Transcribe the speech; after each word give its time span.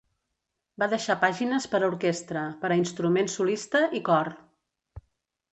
Va 0.83 0.87
deixar 0.93 1.15
pàgines 1.23 1.67
per 1.75 1.81
a 1.83 1.89
orquestra, 1.91 2.45
per 2.65 2.71
a 2.71 2.79
instrument 2.85 3.31
solista 3.37 3.85
i 4.01 4.03
cor. 4.09 4.33